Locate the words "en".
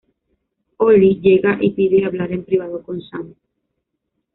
2.31-2.43